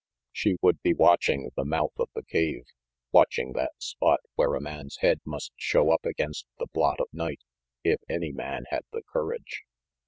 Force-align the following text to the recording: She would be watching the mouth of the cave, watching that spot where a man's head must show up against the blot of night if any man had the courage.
She 0.31 0.57
would 0.63 0.81
be 0.81 0.95
watching 0.95 1.51
the 1.55 1.63
mouth 1.63 1.93
of 1.99 2.09
the 2.15 2.23
cave, 2.23 2.63
watching 3.11 3.53
that 3.53 3.73
spot 3.77 4.19
where 4.33 4.55
a 4.55 4.59
man's 4.59 4.97
head 5.01 5.19
must 5.25 5.51
show 5.57 5.91
up 5.91 6.07
against 6.07 6.47
the 6.57 6.65
blot 6.73 6.99
of 6.99 7.09
night 7.13 7.41
if 7.83 8.01
any 8.09 8.31
man 8.31 8.63
had 8.71 8.81
the 8.91 9.03
courage. 9.03 9.61